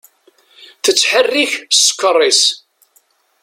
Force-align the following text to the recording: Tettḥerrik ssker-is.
Tettḥerrik 0.83 1.53
ssker-is. 1.73 2.41